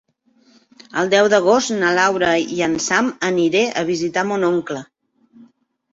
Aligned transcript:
El 1.01 1.11
deu 1.11 1.27
d'agost 1.33 1.73
na 1.83 1.91
Laura 1.99 2.31
i 2.57 2.59
en 2.69 2.75
Sam 2.89 3.13
aniré 3.31 3.65
a 3.83 3.87
visitar 3.91 4.25
mon 4.31 4.49
oncle. 4.53 4.83